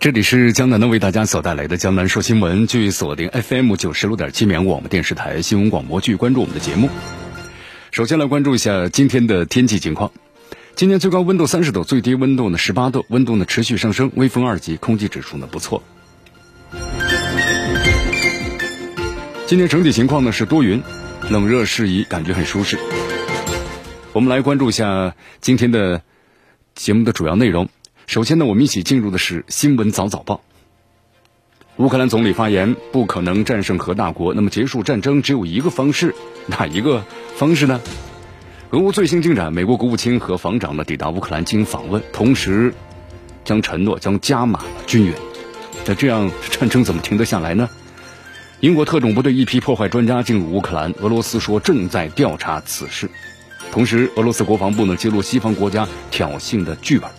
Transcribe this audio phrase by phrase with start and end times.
[0.00, 6.88] 这里是江南的为大家所带来的江南说新闻，继续锁定 FM 九十六点七绵广播电视台新闻广播，继续关注我们的节目。
[7.90, 10.12] 首先来关注一下今天的天气情况。
[10.76, 15.82] 今天最高温度三十度，最低温度呢十八度，温度呢持续上升，微风二级，空气指数呢不错。
[19.46, 20.80] 今天整体情况呢是多云，
[21.28, 22.78] 冷热适宜，感觉很舒适。
[24.12, 26.02] 我们来关注一下今天的
[26.76, 27.68] 节目的主要内容。
[28.08, 30.40] 首先呢，我们一起进入的是新闻早早报。
[31.76, 36.14] 乌克兰总理发言：不可能战胜核大国，那么结束战争只有一个方式，
[36.46, 37.04] 哪一个
[37.36, 37.82] 方式呢？
[38.70, 42.72] 俄乌最新进展，美国国务卿和防长呢抵达乌克兰进行访问，同时
[43.44, 45.14] 将承诺将加码军援。
[45.84, 47.68] 那这样战争怎么停得下来呢？
[48.60, 53.10] 英国特种部队一批破坏专家进入乌克兰，俄罗斯说正在调查此事。
[53.70, 57.10] 同时，俄罗斯国防部呢揭露西方国家挑衅的剧本。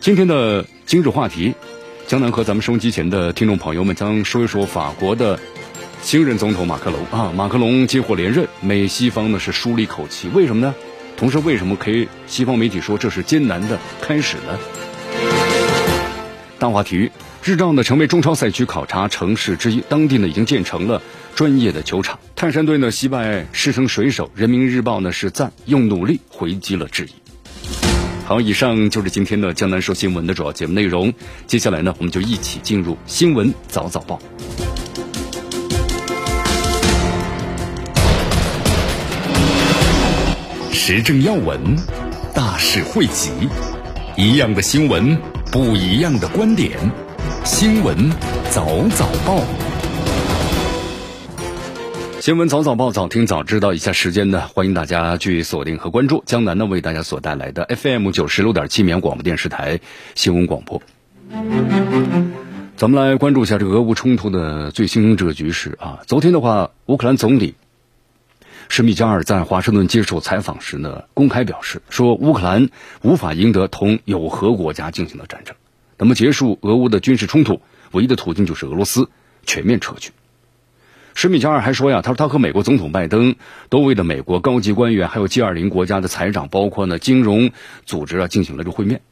[0.00, 1.52] 今天的今日话题，
[2.06, 5.38] 江南和咱们收音机前的听众朋友们将说一说法国的
[6.00, 10.74] 新任总统马克龙啊，马克龙接获连任，美西方呢是舒了一口气，为什么呢？
[11.18, 14.58] 同时，为什么可以西方媒体说这是艰难的开始呢？
[16.58, 17.12] 大话体育，
[17.44, 21.02] 日照呢成为中超赛区考察城市之一，当地呢已经建成了
[21.34, 22.18] 专业的球场。
[22.34, 27.19] 泰山队呢惜败狮城水手，人民日报呢是赞用努力回击了质疑。
[28.30, 31.12] 好，以上就是今天的江南说新闻的主要节目内容。
[31.48, 34.20] 接下来呢，我们就一起进入新闻早早报。
[40.70, 41.58] 时政要闻，
[42.32, 43.32] 大事汇集，
[44.16, 45.20] 一样的新闻，
[45.50, 46.78] 不一样的观点。
[47.44, 48.12] 新闻
[48.48, 49.59] 早早报。
[52.20, 53.72] 新闻早早报，早听早知道。
[53.72, 59.80] 以下时间呢，欢迎大家继续锁定和关注江南呢为大家所带来的 FM 九十六点七绵广播电视台
[60.14, 60.82] 新闻广播。
[62.76, 66.00] 咱们来关注一下这个俄乌冲突的最新这个局势啊。
[66.06, 67.54] 昨天的话，乌克兰总理
[68.68, 72.68] 施米加尔在华盛顿接受采访时呢，公开表示说，乌克兰
[73.00, 75.56] 无法赢得同有核国家进行的战争。
[75.96, 79.08] 那么，结束俄乌的军事冲突，唯一的途径就是俄罗斯
[79.46, 80.12] 全面撤军。
[81.20, 83.34] 施米加尔还说呀，他说他和美国总统拜登
[83.68, 87.50] 都为了美国高级官员，还有 G20 国家的财长，包括呢金融
[87.84, 89.02] 组织啊，进行了这个会面，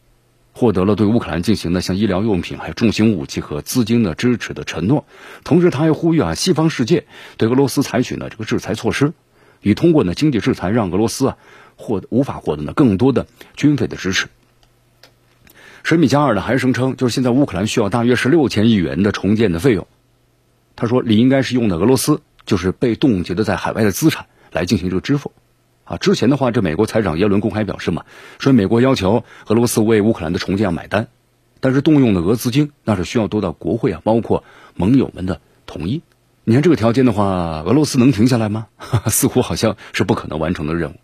[0.54, 5.04] 获得了对乌克兰进行的像医疗用品、还有重型武器和资金的支持的承诺。
[5.44, 7.04] 同时，他还呼吁啊，西方世界
[7.36, 9.12] 对俄罗斯采取呢这个制裁措施，
[9.60, 11.36] 以通过呢经济制裁让俄罗斯啊
[11.76, 14.28] 获无法获得呢更多的军费的支持。
[15.82, 19.86] 施米加尔呢还声称，就是现在乌克兰需要大约是六千亿元的重建的费用。
[20.80, 25.32] 他说：“理应该是用的俄罗斯，就是被冻结的在海外的资产来进行这个支付，
[25.82, 28.04] 啊，之前的话，这美国财长耶伦公开表示嘛，
[28.38, 31.08] 说美国要求俄罗斯为乌克兰的重建买单，
[31.58, 34.44] 但是动用的俄资金那是需要得到国会啊，包括
[34.76, 36.02] 盟友们的同意。
[36.44, 38.68] 你看这个条件的话，俄罗斯能停下来吗？
[39.10, 40.94] 似乎好像是不可能完成的任务。”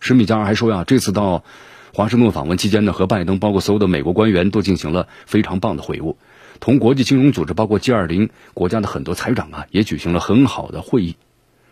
[0.00, 1.44] 施米加尔还说呀，这次到
[1.92, 6.16] 华盛顿访问期间呢，和拜登包括所有的美国官员都进行了非常棒的会晤。
[6.60, 11.16] 同国际金融组织，包括 G20 国家的很多财长啊，也举行了很好的会议。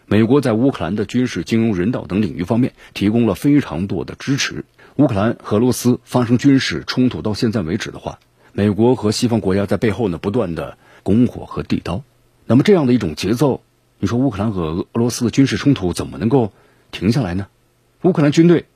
[0.07, 4.65] 美国在乌克兰的军事、金融、人道等领域方面提供了非常多的支持。
[4.97, 8.19] 乌克兰和俄罗斯发生军事冲突到现在为止的话，
[8.53, 12.03] 美国和西方国家在背后呢不断的拱火和递刀。
[12.45, 13.63] 那么这样的一种节奏，
[13.99, 16.53] 你说乌克兰和俄罗斯的军事冲突怎么能够
[16.91, 17.47] 停下来呢？
[18.03, 18.67] 乌克兰军队，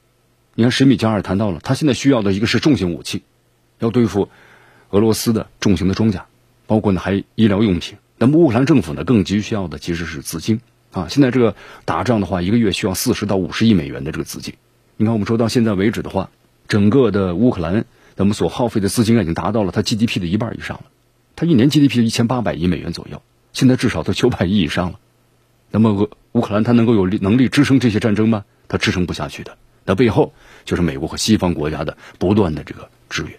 [0.54, 3.24] 你看史米加尔谈到了，他现在需要的一个是重型武器，
[3.80, 4.30] 要对付。
[4.96, 6.24] 俄罗斯的重型的装甲，
[6.66, 7.98] 包括呢还医疗用品。
[8.16, 11.06] 那么乌克兰政府呢更急需要的其实是资金啊。
[11.10, 11.54] 现在这个
[11.84, 14.54] 打仗的话，一个月需要四十到五十亿美元的这个资金。
[14.96, 16.30] 你看，我们说到现在为止的话，
[16.66, 17.84] 整个的乌克兰，
[18.16, 20.84] 那么所耗费的资金已经达到了它 GDP 的一半以上了。
[21.34, 23.20] 它一年 GDP 一千八百亿美元左右，
[23.52, 24.98] 现在至少都九百亿以上了。
[25.70, 28.46] 那么俄乌克兰它能够有能力支撑这些战争吗？
[28.66, 29.58] 它支撑不下去的。
[29.84, 30.32] 那背后
[30.64, 33.32] 就是美国和西方国家的不断的这个支援。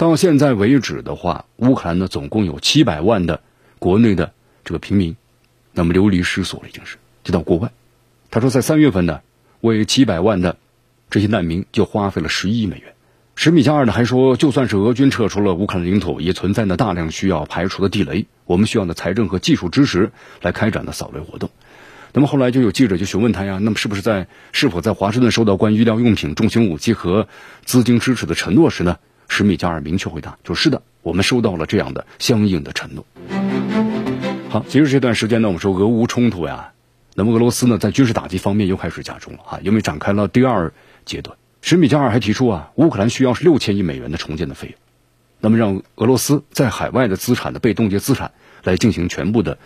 [0.00, 3.42] 到现在为止的话，乌克兰呢总共有七百万的
[3.78, 4.32] 国内的
[4.64, 5.14] 这个平民，
[5.74, 7.70] 那么流离失所了，已经是就到国外。
[8.30, 9.20] 他说，在三月份呢，
[9.60, 10.56] 为七百万的
[11.10, 12.94] 这些难民就花费了十亿美元，
[13.34, 21.50] 史米加尔呢还说，就算是俄军撤出了乌克兰领土，也存在呢大量需要排除的地雷，我们需要呢财政和技术支持来开展的扫雷活动。
[22.14, 27.28] 那么后来就有记者就询问他呀，那么是不是在是否在华盛顿收到关于医疗用品、重型武器和
[27.66, 28.96] 资金支持的承诺时呢？
[29.32, 33.06] 史米加尔明确回答，就是的，我们收到了这样的相应的承诺。
[34.50, 36.72] 好，其实这段时间呢，我们说俄乌冲突呀，
[37.14, 40.72] 那么俄罗斯呢在军事打击方面又开始加重了啊，因为展开了第二
[41.04, 41.38] 阶段。
[41.62, 44.76] 史米加尔还提出啊，乌克兰需要是六千亿美元的重建的费用，
[45.38, 48.32] 那么让俄罗斯在海外的资产的被冻结资产
[48.64, 49.56] 来进行全部的，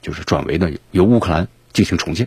[0.00, 2.26] 就是转为呢由乌克兰进行重建。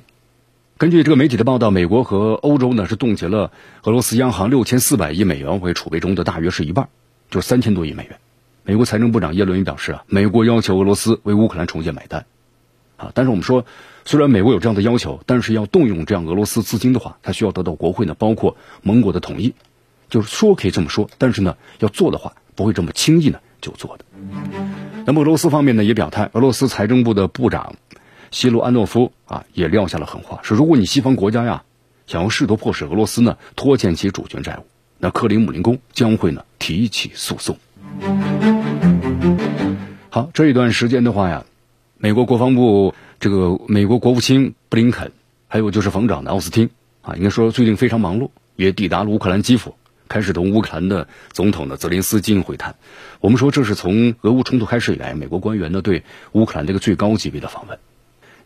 [0.80, 3.52] 根据这个媒体的报道，美国和欧洲呢是冻结了
[3.84, 6.88] 俄罗斯央行六千四百亿美元外汇储备中的大约是一半，
[7.30, 8.18] 就是三千多亿美元。
[8.64, 12.26] 美国财政部长耶伦也表示啊，美国要求俄罗斯为乌克兰重建买单。
[12.96, 13.66] 啊，但是我们说，
[14.06, 19.56] 虽然美国有这样的要求，但是要动用这样俄罗斯资金的话，它需要得到国会呢，包括盟国的同意。
[20.10, 24.06] 就是说可以这么说，但是呢，要做的话，不会这么轻易呢就做的。
[25.04, 27.76] 那么俄罗斯方面呢也表态，俄罗斯财政部的部长
[28.32, 31.64] 希罗安诺夫啊也撂下了狠话，说如果你西方国家呀
[32.08, 34.66] 想要试图迫使俄罗斯呢拖欠其主权债务，
[34.98, 37.58] 那克里姆林宫将会呢提起诉讼。
[40.10, 41.46] 好，这一段时间的话呀。
[42.02, 45.12] 美国国防部这个美国国务卿布林肯，
[45.50, 46.70] 还有就是防长的奥斯汀
[47.02, 49.76] 啊，应该说最近非常忙碌，也抵达了乌克兰基辅，
[50.08, 52.78] 开始同乌克兰的总统的泽连斯基会谈。
[53.20, 57.78] 我们说这是从俄乌冲突开始以来，美国官员呢对乌克兰这个最高级别的访问。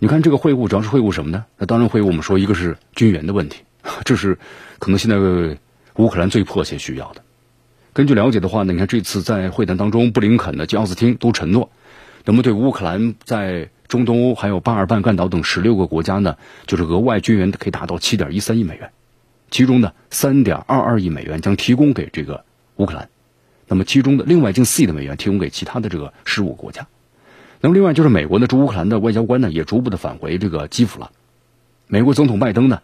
[0.03, 1.45] 你看这个会晤主要是会晤什么呢？
[1.57, 3.63] 那当然会晤我们说一个是军援的问题，
[4.03, 4.37] 这是
[4.77, 5.15] 可能现在
[5.95, 7.23] 乌克兰最迫切需要的。
[7.93, 11.71] 根据了解的话呢，你看这次在会谈当中，布林肯呢及奥斯汀都承诺。
[12.25, 16.35] 那么，对乌克兰在中东欧还有巴尔干半岛等十六个国家呢，
[16.67, 18.91] 就是额外军援可以达到七点一三亿美元，
[19.51, 22.43] 其中呢三点二二亿美元将提供给这个
[22.75, 23.07] 乌克兰，
[23.69, 26.85] 那么其中的另外近四亿的美元提供给其他的这个十五个国家。
[27.63, 31.11] 那么另外就是美国呢驻乌克兰的外交官呢也逐步的返回这个基辅了，
[31.87, 32.81] 美国总统拜登呢，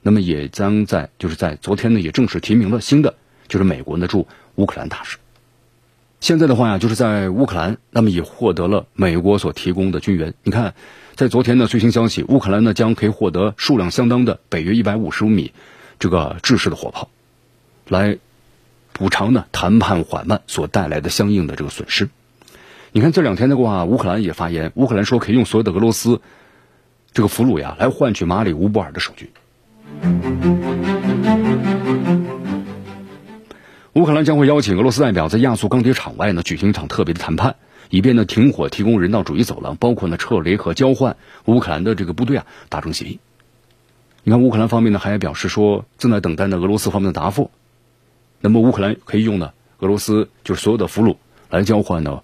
[0.00, 3.16] 那么也将在就是在昨天呢也正式提名了新的
[3.46, 5.18] 就是美国呢驻乌克兰大使。
[6.18, 10.32] 现在的话呀，就是在乌克兰，那么也获得了美国所提供的军援。
[10.44, 10.74] 你看，
[11.14, 15.52] 在昨天的最新消息，乌克兰呢将可以获得数量相当的北约一百五十五米
[15.98, 17.10] 这个制式的火炮，
[17.86, 18.16] 来
[18.94, 22.08] 补偿呢谈判缓慢所带来的相应的这个损失。
[22.96, 26.22] 你看这两天的话，乌克兰也发言，乌克兰说可以用所有的俄罗斯
[27.12, 29.28] 这个俘虏呀来换取马里乌波尔的守军。
[33.92, 37.56] 乌克兰将会邀请俄罗斯代表在亚速钢铁厂外呢举行一场特别的谈判，
[37.90, 43.18] 以便呢停火、提供人道主义走廊，包括呢撤离和交换乌克兰的这个部队啊达成协议。
[44.22, 47.50] 你看乌克兰方面呢还表示说正在等待呢俄罗斯方面的答复。
[48.40, 51.16] 那么乌克兰可以用呢俄罗斯就是所有的俘虏
[51.50, 52.22] 来交换呢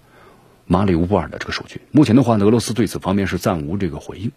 [0.65, 1.79] 马里乌波尔的这个守军。
[1.91, 4.31] 目前的话呢俄罗斯对此方面是暂无这个回应。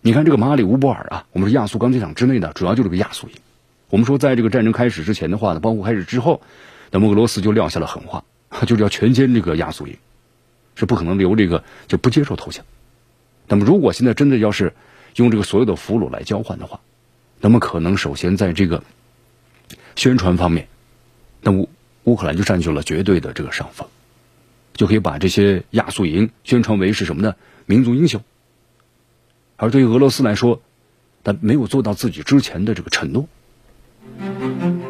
[0.00, 3.34] 你看这个马里乌波尔啊，我们说亚速钢铁厂之内呢主要就是个亚速营。
[3.90, 6.40] 我们说，在这个战争开始之前的话呢，包括开始之后，
[6.92, 8.22] 那么俄罗斯就撂下了狠话，
[8.64, 9.96] 就是要全歼这个亚速营，
[10.76, 12.64] 是不可能留这个就不接受投降。
[13.48, 14.72] 那么，如果现在真的要是
[15.16, 16.80] 用这个所有的俘虏来交换的话，
[17.40, 18.80] 那么可能首先在这个
[19.96, 20.68] 宣传方面，
[21.40, 21.68] 那乌
[22.04, 23.88] 乌克兰就占据了绝对的这个上风，
[24.80, 27.34] 就可以把这些亚速营宣传为是什么呢？
[27.66, 28.22] 民族英雄。
[29.58, 30.62] 而对于俄罗斯来说，
[31.22, 33.28] 他没有做到自己之前的这个承诺。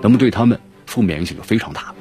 [0.01, 1.93] 那么对他们负面影响就非常大。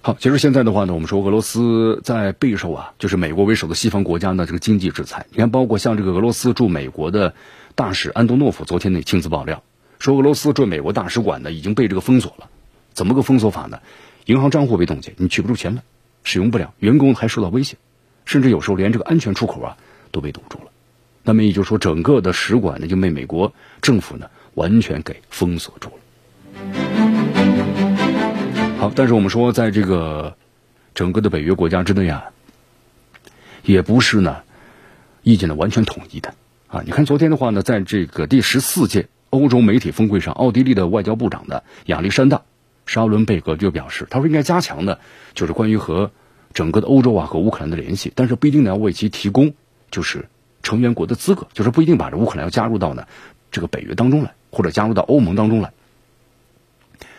[0.00, 5.26] 好，其实现在的话呢，我们说俄罗斯在备受啊，就是美国为首的西方国家呢这个经济制裁。
[5.28, 7.34] 你看，包括像这个俄罗斯驻美国的
[7.74, 9.62] 大使安东诺夫昨天呢亲自爆料，
[9.98, 12.48] 说俄罗斯驻美国大使馆呢已经被这个封锁了。
[12.94, 13.80] 怎么个封锁法呢？
[14.26, 15.82] 银行账户被冻结，你取不出钱来，
[16.24, 17.76] 使用不了，员工还受到威胁，
[18.24, 19.76] 甚至有时候连这个安全出口啊
[20.10, 20.72] 都被堵住了。
[21.22, 25.94] 那么也就是说，整个的使馆呢就被美国政府呢完全给封锁住了。
[28.78, 30.36] 好，但是我们说，在这个
[30.92, 32.24] 整个的北约国家之内啊，
[33.64, 34.38] 也不是呢
[35.22, 36.34] 意见呢完全统一的
[36.66, 36.82] 啊。
[36.84, 42.38] 你看昨天的话呢，在这个第十四届欧洲媒体峰会上，奥地利的外交部长的亚历山大·
[42.86, 45.00] 沙伦贝格就表示，他说应该加强的，
[45.34, 46.10] 就是关于和
[46.54, 49.52] 整个的欧洲啊和乌克兰的联系，但是不一定呢要为其提供
[49.90, 50.28] 就是。
[50.62, 53.06] 成员国的资格，就是不一定把这乌克兰要加入到呢
[53.52, 55.72] 这个北约当中来，或者加入到欧盟当中来。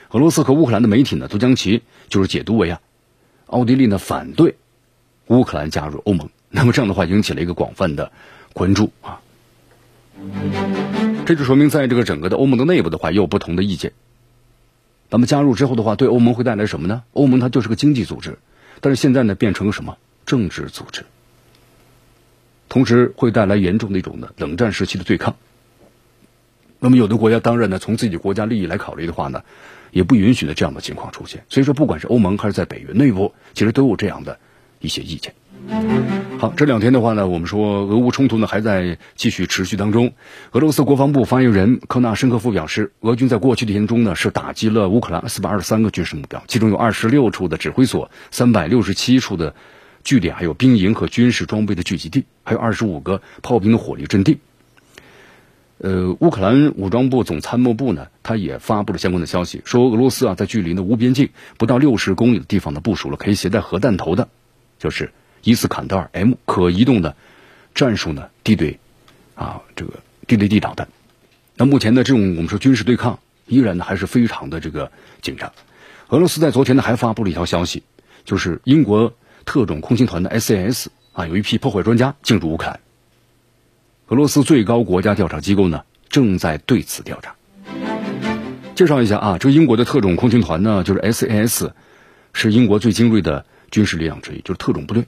[0.10, 2.82] 俄罗斯和乌克兰的媒体呢，都将其就是解读为啊，
[3.46, 4.58] 奥地利呢反对
[5.28, 6.30] 乌克兰加入欧盟。
[6.50, 8.12] 那么这样的话，引起了一个广泛的
[8.52, 9.22] 关注啊。
[11.26, 13.94] 这就说明，在这个整个的欧盟的内部的话，也有不同的意见。
[15.10, 17.04] 那么加入之后的话，对欧盟会带来什么呢？
[17.14, 18.38] 欧盟它就是个经济组织，
[18.82, 21.06] 但是现在呢变成了什么政治组织，
[22.68, 25.36] 同时会带来严重的一种呢冷战时期的对抗。
[26.80, 29.44] 那么有的国家当然呢从自己国家利益来考虑的话呢，
[29.92, 31.44] 也不允许呢这样的情况出现。
[31.50, 34.38] 所以说，不管是欧盟还是在北约内部，其实都有这样的
[34.80, 35.34] 一些意见。
[36.40, 40.14] 好，这两天的话呢，我们说俄乌冲突呢还在继续持续当中。
[40.52, 49.56] 俄罗斯国防部发言人科纳申科夫表示，俄军在过去的一天中呢是打击了乌克兰四百二十三个军事目标，其中有二十六处的指挥所、三百六十七处的
[50.04, 54.38] 据点，还有兵营和军事装备的聚集地，还有二十五个炮兵的火力阵地。
[55.80, 64.30] 呃，乌克兰武装部总参谋部呢，他也发布了相关的消息，说俄罗斯啊在距离呢无边境不到六十公里的地方呢部署了可以携带核弹头的，
[64.78, 65.12] 就是。
[65.48, 67.16] 伊斯坎德尔 M 可移动的
[67.74, 68.80] 战术呢地对
[69.34, 69.94] 啊这个
[70.28, 70.90] 地对地导弹，
[71.56, 75.54] 那目前的这种我们说军事对抗依然呢还是非常的这个紧张。
[76.10, 77.84] 俄罗斯在昨天呢还发布了一条消息，
[78.26, 79.14] 就是英国
[79.46, 82.82] 特种空勤团的 SAS 啊有一批破坏专家进入乌克兰，
[84.08, 87.36] 俄罗斯最高国家调查机构呢正在对此调查。
[88.76, 91.72] 介绍一下啊，这英国的特种空勤团呢就是 SAS，
[92.34, 95.06] 是英国最精锐的军事力量之一，就是特种部队。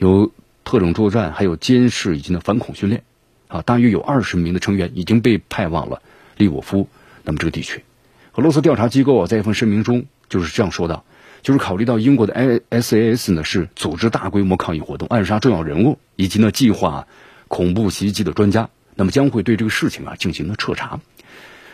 [0.00, 0.32] 有
[0.64, 3.02] 特种作战，还有监视以及呢反恐训练，
[3.48, 6.00] 啊，大约有二十名的成员已经被派往了
[6.38, 6.88] 利沃夫，
[7.22, 7.84] 那么这个地区，
[8.32, 11.02] 俄罗斯调查机构啊在一份声明中就是这样说的，
[11.42, 12.32] 就是考虑到英国的
[12.70, 17.06] SAS 呢是组织大规模抗议活动、暗杀重要人物以及呢计划
[17.48, 20.98] 恐怖袭击的专家，那么将会对这个事情啊进行了彻查。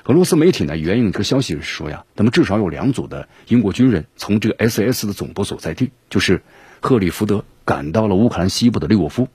[0.06, 6.42] 俄罗斯媒体呢援引这个消息是说呀，那么至少有两组的英国军人从这个 SS 的总部所在地，就是
[6.80, 7.44] 赫里福德。
[7.66, 9.28] 赶到了乌克兰西部的利沃夫，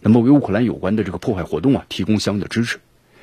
[0.00, 2.78] 那么为乌克兰有关的这个破坏活动啊提供相应的支持。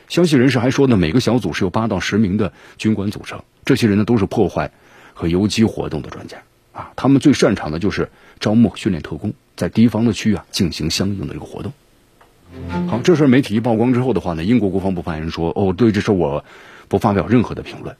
[0.09, 4.71] 消息人士还说呢，每个小组是由八到十名的军官组成，这些人呢都是破坏
[5.13, 6.43] 和游击活动的专家
[6.73, 8.09] 啊，他们最擅长的就是
[8.41, 11.71] 招募训练特工，在敌方的区域啊进行相应的这个活动。
[12.89, 16.43] 好，这事媒体一曝光之后的话呢，英国国防部发言人说：“哦，对这事我
[16.89, 17.95] 不发表任何的评论。”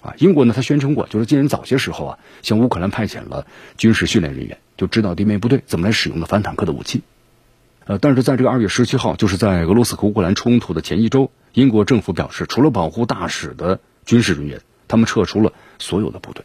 [0.00, 3.46] 啊，英国呢，他宣称过，就是今年早些时候啊，向乌克兰派遣了
[3.76, 4.56] 军事训练人员。
[4.78, 7.02] 就知道地面部队怎么来使用的反坦克的武器，
[7.84, 16.44] 呃，但是在这个二月十七号，就是在俄罗斯和乌克兰冲突的前一周，英国政府表示，除了保护大使的军事人员，他们撤出了所有的部队。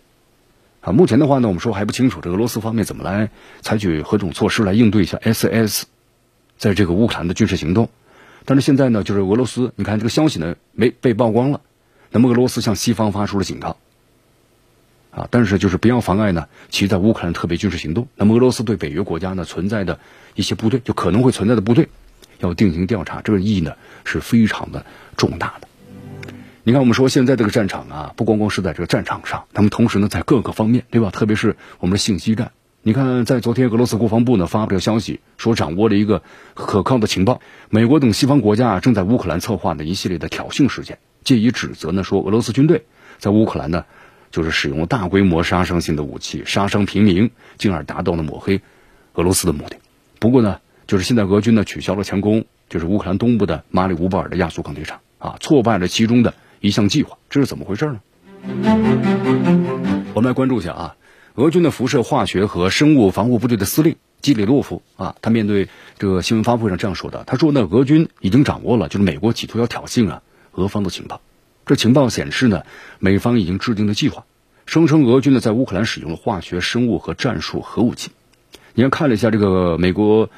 [0.82, 3.30] 啊，目前的话呢，我们说还不清楚，这个俄罗斯方面怎么来
[3.62, 5.86] 采取何种措施来应对一下 SS
[6.58, 7.90] 在这个乌克兰的军事行动。
[8.46, 11.62] 但是现在呢，就是俄罗斯，你看这个消息呢没被曝光了，
[12.10, 13.78] 那么俄罗斯向西方发出了警告。
[15.16, 18.08] 啊，但是就是不要妨碍呢其实在乌克兰特别军事行动。
[18.16, 20.00] 那么俄罗斯对北约国家呢存在的
[20.34, 21.90] 一些部队，就可能会存在的部队，
[22.40, 23.74] 要进行调查，这个意义呢
[24.06, 25.68] 是非常的重大的。
[26.64, 31.12] 你看，我们说现在这个战场啊，不光光是在这个战场上，那么同时呢，在各个方面，对吧？
[31.12, 32.52] 特别是我们的信息战。
[32.82, 37.40] 你看，在昨天俄罗斯国防部呢发布了消息，说掌握了一个可靠的情报，
[37.70, 42.86] 美国等西方国家正在乌克兰策划的一系列的挑衅事件，借以指责呢说俄罗斯军队
[43.20, 43.86] 在乌克兰呢。
[44.34, 48.62] 就是使用大规模杀伤性的武器杀伤平民，进而达到了抹黑
[49.14, 49.78] 俄罗斯的目的。
[50.18, 58.00] 不过呢，就是现在俄军呢取消了强攻，就是乌克兰东部的马里乌波尔的亚速钢铁厂啊，挫败了其中的一项计划，这是怎么回事呢？
[60.16, 60.96] 我们来关注一下啊，
[61.36, 70.24] 俄军的辐射化学和生物防护部队的司令基里洛夫啊，他面对这个新闻发布会上这样说的，他说呢，俄军已经掌握了就是美国企图要挑衅啊
[70.54, 71.22] 俄方的情报。
[71.66, 72.64] 这情报显示呢，
[73.00, 74.26] 美方已经制定了计划，
[74.66, 78.12] 声称俄军呢在乌克兰使用了化学、生物和战术核武器。
[78.74, 80.30] 你看看了一下这个美国，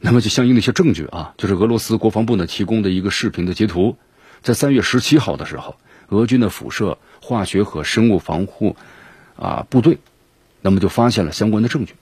[0.00, 3.98] 那么就相应的一些证据啊，就是俄罗斯国防部呢提供的一个视频的截图，
[4.40, 5.76] 在三月十七号的时候，
[6.08, 8.74] 俄军的辐射、化学和生物防护
[9.36, 9.98] 啊部队，
[10.62, 11.94] 那么就发现了相关的证据，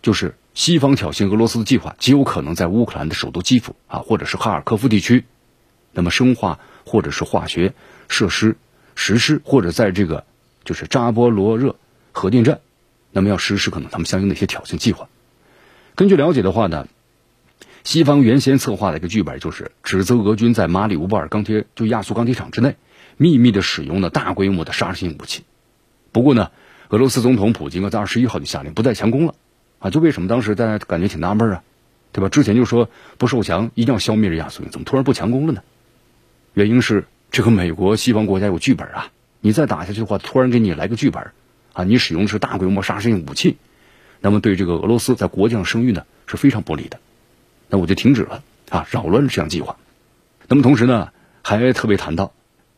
[0.00, 5.24] 就是西方挑衅俄罗斯的计划极有可能在乌克兰的首都基辅啊，或者是哈尔科夫地区，
[5.92, 6.58] 那么生化。
[6.92, 7.72] 或者是化学
[8.06, 8.54] 设施
[8.94, 10.26] 实施，或者在这个
[10.62, 11.76] 就是扎波罗热
[12.12, 12.60] 核电站，
[13.12, 15.08] 那么要实施可能他们相应的一些挑衅计划。
[15.94, 16.86] 根据了解的话呢，
[17.82, 22.76] 西方原先策划的一个剧本就是指责俄军在马里乌波尔钢铁就亚速钢铁厂之内
[23.16, 25.44] 秘密的使用了大规模的杀伤性武器。
[26.12, 26.50] 不过呢，
[26.90, 29.34] 俄罗斯总统普京啊在二十一号就下令不再强攻了
[29.78, 31.62] 啊，就为什么当时大家感觉挺纳闷啊，
[32.12, 32.28] 对吧？
[32.28, 35.62] 之前就说不受降，一定要消灭这亚速营，怎么突然不强攻了呢？
[36.54, 41.30] 原因是这个美国西方国家有剧本啊，你再打下去的话，突然给你来个剧本，
[41.72, 43.56] 啊，你使用的是大规模杀伤性武器，
[44.20, 46.98] 那么对这个俄罗斯在国际上声誉呢是非常不利的，
[47.68, 49.76] 那我就停止了啊，扰乱这项计划。
[50.48, 51.10] 那么同时呢，
[51.42, 52.32] 还特别谈到，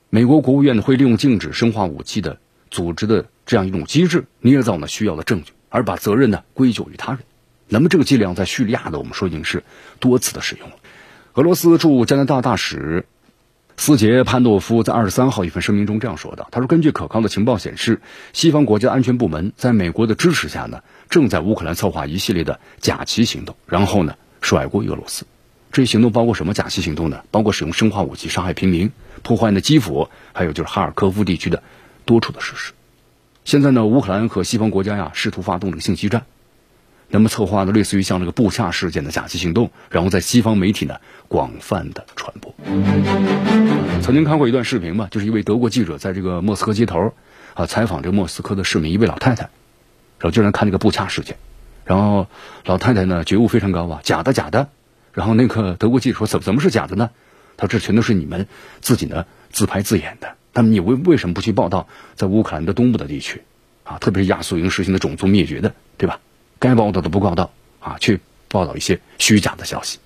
[0.08, 2.38] 美国国务院会利用禁止生化武器的
[2.70, 7.20] 组织的这样一种机制，捏造呢需要的证据，而把责任呢归咎于他人。
[7.66, 9.64] 那么这个伎俩在叙利亚的我们说已经是
[9.98, 10.76] 多次的使用了。
[11.32, 13.06] 俄罗斯驻加拿大大使
[13.76, 18.00] 斯杰潘诺夫在二十三号一份声明中这样说的：“他说，根据可靠的情报显示，
[18.32, 25.26] 西方国家安全部门在美国的支持下呢，正在乌克兰策划一系列的假旗行动，然后呢甩锅俄罗斯。
[25.72, 27.24] 这些行动包括什么假旗行动呢？
[27.32, 31.62] 包括使用生化武器伤害平民、破坏呢基辅，还有就是哈尔科夫地区的
[32.04, 32.72] 多处的设施。
[33.44, 36.24] 现在呢，乌克兰和西方国家呀试图发动这个信息战。”
[37.14, 40.96] 那么策划的类似于像这个布恰事件的假期行动，然后在西方媒体呢
[41.28, 42.52] 广泛的传播。
[44.02, 47.14] 曾经看过一段视频吧，就是一位德国记者在这个莫斯科街头
[47.54, 51.36] 啊采访这个莫斯科的市民一位老太太，然后就在看这个布恰事件，
[51.84, 52.26] 然后
[52.64, 54.68] 老太太呢觉悟非常高啊，假的假的。
[55.12, 57.10] 然后那个德国记者说怎么怎么是假的呢？
[57.56, 58.48] 他说这全都是你们
[58.80, 60.34] 自己呢自拍自演的。
[60.52, 63.42] 那么你为为什么不去报道在乌克兰的东部的地区
[63.84, 66.18] 啊，特别是亚速营实行的种族灭绝的，对吧？
[66.64, 69.98] 该报道的不报道啊，去报道一些虚假的消息。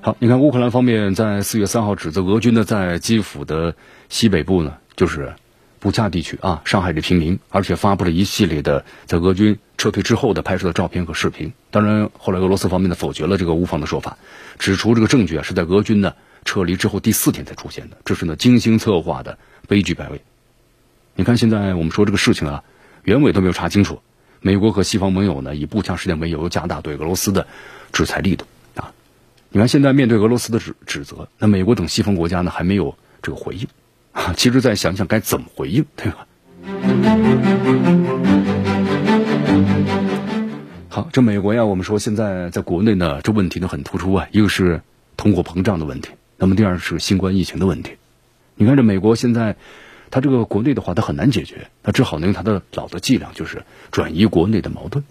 [0.00, 3.76] 好，你看乌克兰方面在四月三号指责俄军呢在基辅的
[4.08, 5.32] 西北部呢，就是
[5.78, 11.52] 布恰地区啊伤害着平民，而且发布了一系列的在俄军撤退之后的拍摄的照片和视频。
[11.70, 14.18] 当然，后来俄罗斯方面呢否决了这个乌方的说法，
[14.58, 16.12] 指出这个证据啊是在俄军呢
[16.44, 20.20] 撤离之后第四天才出现的，这是呢精心策划的悲剧摆位。
[21.14, 22.64] 你看现在我们说这个事情啊，
[23.04, 24.00] 原委都没有查清楚。
[24.40, 27.46] 美国和西方盟友呢，以步枪事件为由，加大对俄罗斯的
[27.92, 28.44] 制裁力度
[28.76, 28.92] 啊！
[29.50, 33.66] 你看，现在面对俄罗斯的指指责，那美国等西方国家呢，还没有这个回应
[34.12, 34.32] 啊。
[34.36, 36.26] 其实再想想该怎么回应，对吧？
[40.88, 44.28] 好，这美国呀，我们说现在在国内呢，这问题呢很突出啊。
[44.30, 44.80] 一个是
[45.16, 47.92] 通货膨胀的问题，那么第二是新冠疫情的问题。
[48.54, 49.56] 你看，这美国现在。
[50.10, 55.04] 他这个国内的话，他很难解决，他只好呢用他的老的伎俩，就是转移国内的矛盾。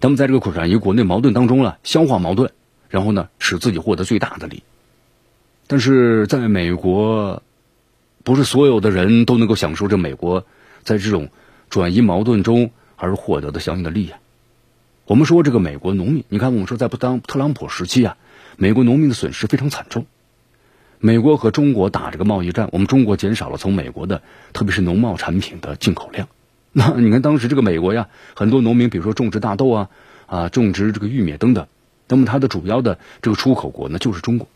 [0.00, 2.50] 那么在这个转移国内矛盾当中呢，消化矛盾，
[2.88, 4.62] 然后呢使自己获得最大的利益。
[5.68, 7.42] 但是在美国，
[8.24, 10.44] 不是所有的人都能够享受这美国
[10.82, 11.28] 在这种
[11.70, 14.10] 转移矛盾中而获得的相应的利益。
[15.04, 18.16] 我们说这个美国农民，你看我们说在不当特朗普时期啊，
[18.56, 20.06] 美国农民的损失非常惨重。
[21.04, 26.28] 美国和中国打这个贸易战，我们中国减少了从美国的，特别是农贸产品的进口量。
[26.70, 29.88] 那你看当时这个美国呀，很多农民，比如说种植大豆啊，
[30.26, 31.66] 啊，种植这个玉米等等，
[32.06, 34.46] 那么它的主要的这个出口国呢就是中国。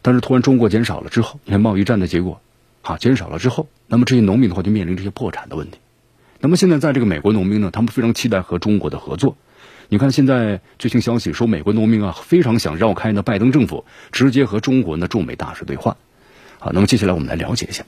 [0.00, 2.40] 但是突然中国减少了之后，你看贸易战的结果，
[2.80, 5.76] 啊，减少了之后，那么这些农民的话就面临这些破产的问题。
[6.40, 9.36] 那么现在在这个美国农民呢，他们非常期待和中国的合作。
[9.88, 15.96] 你看，现在最新消息说，美国农民啊非常想绕开呢拜登政府，直接和中国呢驻美大使对话。
[16.58, 17.84] 好，那么接下来我们来了解一下。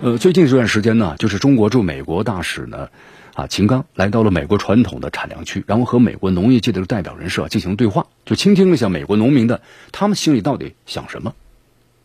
[0.00, 2.88] 呃，最近这段时间呢，就是中国驻美国大使呢，
[3.34, 11.34] 啊秦刚来到了美国传统的产粮区，然后和美国农业界的代表人士啊进行对话，就倾听了一下美国农民的他们心里到底想什么。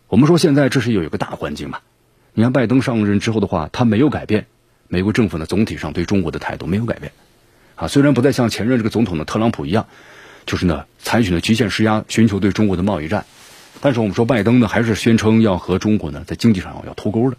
[0.08, 1.80] 我们说现在这是有一个大环境嘛，
[2.34, 4.48] 你看拜登上任之后的话，他没有改变。
[4.94, 7.12] 美国政府呢，总体上对中国的态度没有改变，
[7.74, 9.88] 啊，虽然不再像前任这个总统的特朗普一样，
[10.46, 13.26] 就是呢采取了极限施压，寻求对中国的贸易战，
[13.82, 17.38] 但是我们说拜登呢，还是宣称要和中国呢在经济上要脱钩的。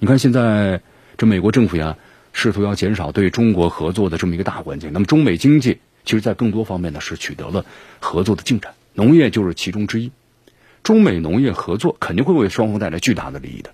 [0.00, 0.80] 你看现在
[1.16, 1.96] 这美国政府呀，
[2.32, 7.64] 试图要减少对中国合作的这么一个大环境，那么中美经济其实在更多方面呢是取得了
[8.00, 10.10] 合作的进展，农业就是其中之一，
[10.82, 13.70] 中美农业合作肯定会为双方带来巨大的利益的。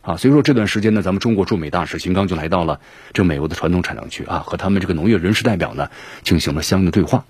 [0.00, 2.80] 啊，所以说这段时间呢，咱们中国驻美大使秦刚就来到了
[3.12, 5.90] 这美国的传统产粮区啊，和他们这个农业人士代表呢
[6.22, 7.24] 进行了相应的对话。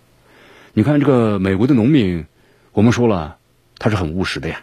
[0.74, 2.26] 你看这个美国的农民，
[2.72, 3.38] 我们说了
[3.78, 4.61] 他是很务实的呀。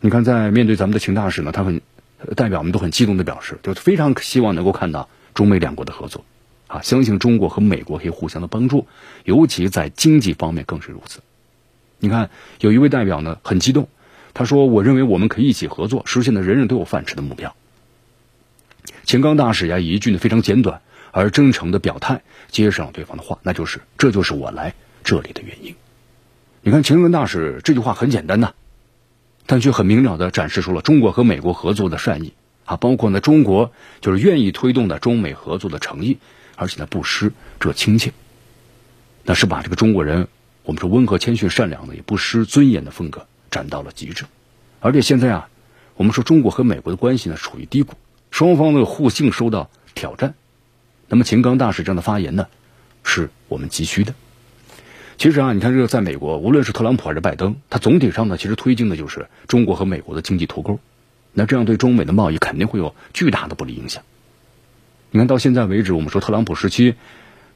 [0.00, 1.80] 你看在面对咱们的秦大使呢，他很
[2.36, 6.24] 代表们都很激动的表示，就非常希望能够看到中美两国的合作
[6.68, 8.86] 啊，相信中国和美国可以互相的帮助，
[9.24, 11.20] 尤其在经济方面更是如此。
[11.98, 13.88] 你看有一位代表呢很激动。
[14.34, 17.54] 他说：“我认为我们可以一起合作，实现的人人都有饭吃的目标。”
[19.04, 20.80] 秦刚大使呀，一句呢非常简短
[21.12, 25.74] 而真诚的表态，接上了对方的话，那就是：“这就是我来这里的原因。”
[26.62, 28.52] 你看，秦刚大使这句话很简单呐，
[29.46, 32.34] 但却很明了的展示出了中国和美国合作的善意
[32.66, 36.18] 啊，包括呢中国就是愿意推动的中美合作的诚意，
[36.56, 38.12] 而且呢不失这亲切，
[39.24, 40.28] 那是把这个中国人
[40.64, 43.26] 我们说温和谦逊善良的，也不失尊严的风格。
[43.50, 44.24] 展到了极致，
[44.80, 45.48] 而且现在啊，
[45.96, 47.94] 我们说中国和美国的关系呢处于低谷，
[48.30, 50.34] 双方的互信受到挑战。
[51.08, 52.46] 那么秦刚大使这样的发言呢，
[53.02, 54.14] 是我们急需的。
[55.16, 60.78] 其实啊，你看这个在美国，无论是特朗普还是拜登，他总体上呢，其实推进的就是中国和美国的经济脱钩。
[61.32, 64.02] 那这样对中美的贸易肯定会有巨大的不利影响。
[65.10, 66.94] 你看到现在为止，我们说特朗普时期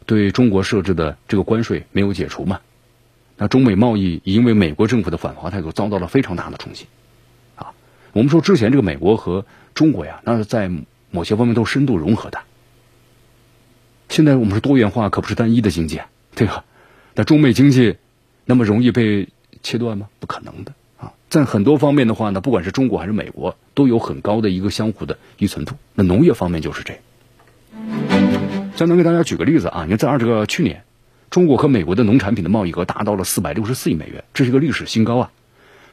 [0.07, 2.61] 对中国设置的这个关税没有解除嘛？
[3.43, 6.87] 那中美贸易因为美国政府的反华态度遭到了非常大的冲击。
[7.57, 7.75] 啊，
[8.13, 10.71] 我们说之前这个美国和中国呀，那是在
[11.11, 12.39] 某些方面都深度融合的。
[14.09, 16.01] 现在我们是多元化可不是单一的经济，
[16.37, 16.65] 对吧？
[17.17, 17.97] 那中美经济
[18.45, 19.29] 那么容易被
[19.61, 20.07] 切断吗？
[20.21, 21.13] 不可能的啊！
[21.29, 25.75] 在很多方面的话呢，不管是中国还是美国，都有很高的一个相互的依存度。
[25.97, 26.95] 那农业方面就是这。
[28.77, 30.85] 再能给大家举个例子啊，你看在二这个去年，
[31.33, 35.33] 中国和美国的农产品的贸易额达到了四百六十四亿美元，这是一个历史新高啊！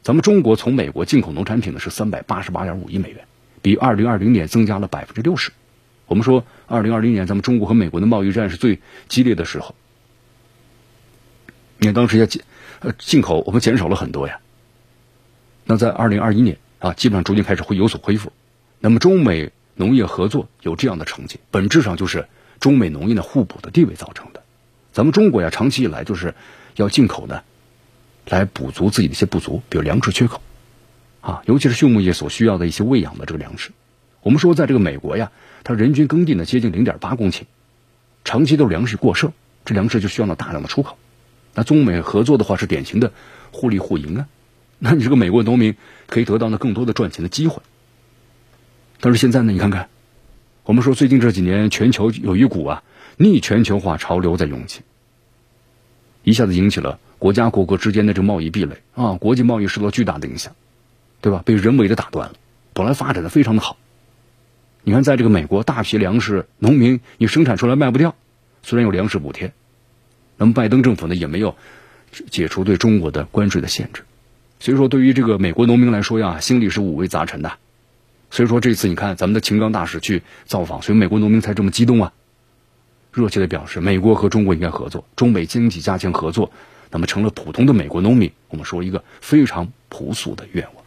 [0.04, 3.24] 咱们中国从美国进口农产品呢是三百八十八点五亿美元，
[3.62, 5.50] 比二零二零年增加了百分之六十。
[6.08, 9.76] 我们说，二零二零年咱们中国和美国的贸易战是最激烈的时候。
[11.78, 12.42] 你看当时要进，
[12.82, 14.42] 呃，进口我们减少了很多呀。
[15.64, 18.34] 那在二零二一年啊，基本上逐渐开始会有所恢复。
[18.82, 22.28] 那么中美农业合作有这样的成绩，本质上就是
[22.60, 24.39] 中美农业的互补的地位造成的。
[25.00, 26.36] 咱们中国呀，长期以来就是
[26.76, 27.44] 要进口呢，
[28.26, 30.42] 来补足自己的一些不足，比如粮食缺口，
[31.22, 33.72] 啊，尤其是畜牧业所需要的一些喂养的这个粮食。
[34.24, 35.32] 我们说，在这个美国呀。
[35.64, 37.44] 它人均耕地呢接近零点八公顷，
[38.26, 39.32] 长期都是粮食过剩，
[39.64, 40.98] 这粮食就需要呢大量的出口。
[41.54, 43.14] 那中美合作的话是典型的
[43.54, 44.28] 互利互赢啊。
[44.80, 47.62] 那你这个美国农民可以得到呢更多的赚钱的机会。
[49.00, 49.88] 但是现在呢，你看看，
[50.66, 52.84] 我们说最近这几年全球有一股啊
[53.16, 54.82] 逆全球化潮流在涌起，
[56.30, 60.56] 一下子引起了国家国国之间的这个贸易壁垒啊，国际贸易受到巨大的影响，
[61.22, 61.42] 对吧？
[61.46, 62.36] 被人为的打断了，
[62.74, 63.78] 本来发展的非常的好。
[64.84, 68.16] 你看，在这个美国，大批粮食农民你生产出来卖不掉，
[68.64, 69.52] 虽然有粮食补贴，
[70.38, 71.56] 那么拜登政府呢也没有
[72.30, 74.04] 解除对中国的关税的限制，
[74.60, 77.52] 所以说对于这个美国农民来说呀，心里是五味杂陈的。
[78.32, 82.14] 所以说这次你看咱们的秦刚大使去造访，所以美国农民才这么激动啊，
[83.12, 86.52] 热切的表示美国和中国应该合作，中美经济加强合作，
[86.92, 90.84] 那么成了普通的美国农民，我们说一个非常朴素的愿望。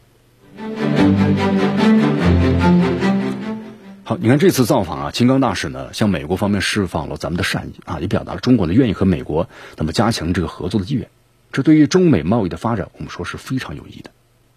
[4.04, 11.08] 好，你看这次造访啊，秦刚大使呢向美国方面释放了咱们的善意啊，也表达了中国呢愿意和美国那么加强这个合作的意愿。
[11.52, 14.10] 这对于中美贸易的发展，我们说是非常有益的。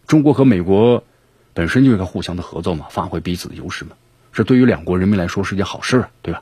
[0.08, 1.04] 中国和美国
[1.54, 3.92] 本身就应该互相的合作嘛，发挥彼此的优势嘛，
[4.34, 6.42] 这对于两国人民来说是件好事啊，对吧？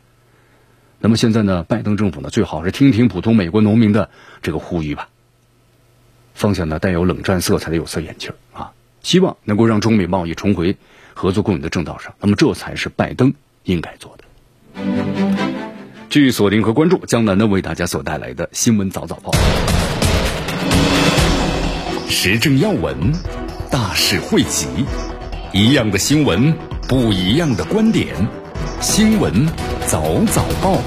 [1.03, 4.09] 那么现在呢，拜登政府呢最好是听听普通美国农民的
[4.41, 5.09] 这个呼吁吧，
[6.33, 10.77] 放下呢带有冷战色彩的有色眼镜啊，希望能够让中美贸易重回。
[11.13, 13.33] 合作共赢的正道上，那么这才是拜登
[13.65, 14.23] 应该做的。
[16.09, 19.31] 据锁定和关注江南呢为大家所带来的新闻早早报，
[22.09, 22.95] 时政要闻，
[23.69, 24.67] 大事汇集，
[25.51, 26.51] 一样的新闻，
[26.87, 28.15] 不一样的观点，
[28.81, 29.45] 新闻
[29.93, 30.81] 早早报。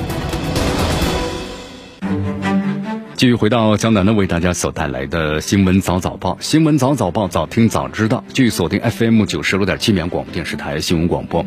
[3.14, 8.24] 继续回到江南呢，为大家所带来的新闻早早报，新闻早早报，早听早知道。
[8.30, 11.46] 继续锁定 FM 九十六点七绵广播电视台新闻广播。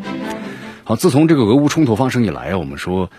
[0.86, 3.12] 好，自从这个俄乌冲突发生以来啊，我们说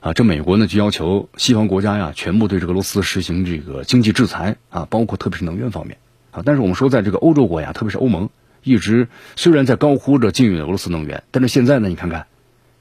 [0.00, 5.98] 啊，这美国呢就要求西方国家呀，全部对这个俄罗斯实行这个经济制裁啊，包括特别是能源方面
[6.30, 6.40] 啊。
[6.46, 8.30] 但是我们说，在这个欧洲国家，特别是欧盟，
[8.62, 12.24] 一直虽然在高呼着禁运俄罗斯能源，但是现在呢，你看看。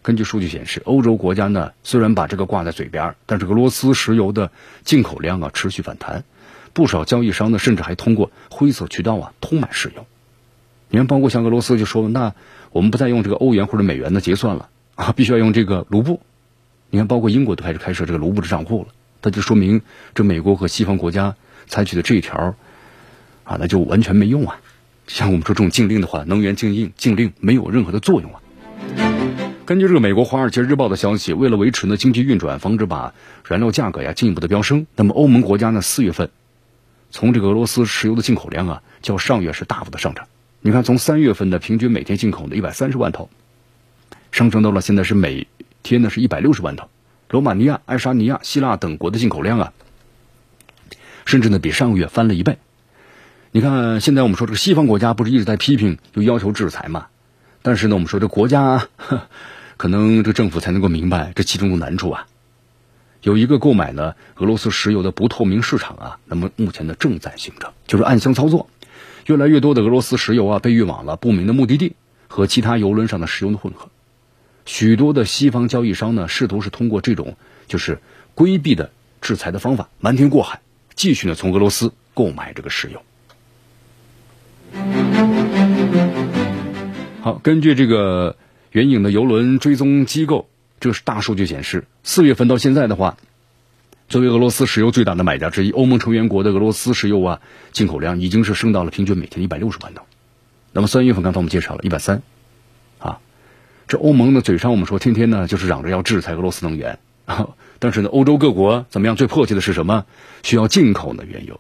[0.04, 4.52] 根据数据显示，欧洲国家呢虽然把这个挂在嘴边，但是俄罗斯石油的
[4.84, 6.24] 进口量啊持续反弹，
[6.74, 10.06] 不少交易商呢甚至还通过灰色渠道啊偷买石油。
[10.90, 12.34] 你看，包括像俄罗斯就说，那
[12.72, 16.20] 我们不再用这个欧元或者美元的结算了啊，必须要用这个卢布。
[16.90, 18.88] 你看，包括英国都开始开设这个卢布的账户了，
[19.22, 19.82] 那就说明
[20.16, 21.36] 这美国和西方国家
[21.68, 22.56] 采取的这一条
[23.44, 24.60] 啊，那就完全没用啊。
[25.06, 28.41] 像我们说这种禁令的话，能源禁令禁令没有任何的作用啊。
[29.72, 33.14] 根据这个美国《华尔街日报》的消息，为了维持呢经济运转，防止把
[33.48, 36.30] 燃料价格呀进一步的飙升，那么欧盟国家呢四月份
[37.10, 40.28] 从这个俄罗斯石油的进口量啊，较上月是大幅的上涨。
[40.60, 43.30] 你看，从三月份的平均每天进口的一百三十万头，
[44.34, 45.48] 上升到了现在是每
[45.84, 46.90] 天呢是一百六十万头。
[47.30, 49.72] 罗马尼亚、爱沙尼亚、希腊等国的进口量啊，
[51.24, 52.58] 甚至呢比上个月翻了一倍。
[53.54, 57.08] 你看，现在我们说这个西方国家不是一直在批评，又要求制裁嘛？
[57.62, 58.90] 但是呢，我们说这国家。
[59.82, 62.28] 可能这政府才能够明白这其中的难处啊。
[63.24, 68.70] 有一个购买呢俄罗斯石油的不透明市场啊，那么目前呢正在形成，就是暗箱操作，
[69.26, 71.96] 越来越多的俄罗斯石油啊被运往了不明的目的地，
[72.28, 73.90] 和其他油轮上的石油的混合。
[74.68, 77.36] 许多的西方交易商呢试图是通过这种
[77.68, 78.02] 就是
[78.36, 80.62] 规避的制裁的方法瞒天过海
[80.94, 83.02] 继续呢从俄罗斯购买这个石油。
[87.24, 88.36] 好，根据这个
[88.72, 90.48] 援引的油轮追踪机构，
[90.80, 93.18] 这是大数据显示，四月份到现在的话，
[94.08, 97.42] 作为俄罗斯石油最大的买家之一，欧盟成员国的俄罗斯石油啊
[97.74, 100.06] 进口量已经是升到了平均每天一百六十万桶。
[100.72, 102.22] 那么三月份刚才我们介绍了一百三，
[103.00, 103.20] 啊，
[103.90, 109.18] 这欧盟呢嘴上我们说天天呢就是嚷着要制裁俄罗斯能源，啊， 但是呢欧洲各国怎么样？
[109.18, 110.06] 最迫切的是什么？
[110.44, 111.60] 需要进口的原油，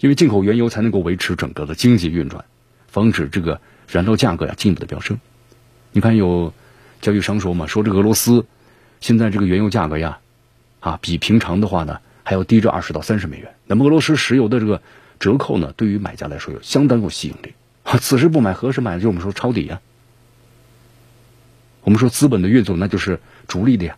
[0.00, 2.44] 因为进口原油才能够维持整个的经济运转，
[2.88, 3.60] 防止这个。
[3.90, 5.18] 燃料价格呀进一步的飙升，
[5.92, 6.52] 你看有
[7.00, 8.46] 交易商说嘛，说这个俄罗斯
[9.00, 10.18] 现在这个原油价格呀，
[10.80, 13.54] 啊比平常的话呢还要低着二十到三十美元。
[13.66, 14.82] 那么俄罗斯石油的这个
[15.18, 17.54] 折扣呢，对于买家来说有相当有吸引力。
[17.84, 18.98] 啊，此时不买何时买？
[19.00, 19.80] 就我们说抄底呀。
[21.82, 23.96] 我们说资本的运作那就是逐利的呀。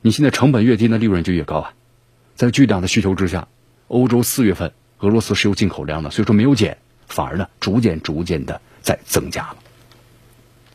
[0.00, 1.74] 你现在成本越低，那利润就越高啊。
[2.34, 3.46] 在巨大的需求之下，
[3.86, 8.60] 欧洲四月份俄罗斯石油进口量呢，虽说没有减，反而呢逐渐逐渐的。
[8.82, 9.56] 在增加了。